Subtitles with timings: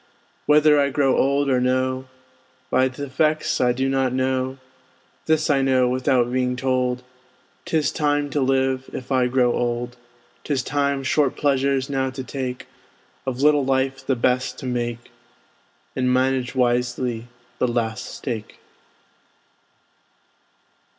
[0.47, 2.07] Whether I grow old or no,
[2.71, 4.57] By th' effects I do not know;
[5.27, 7.03] This I know, without being told,
[7.65, 9.97] 'Tis time to live, if I grow old;
[10.43, 12.65] 'Tis time short pleasures now to take,
[13.27, 15.11] Of little life the best to make,
[15.95, 17.27] And manage wisely
[17.59, 18.57] the last stake.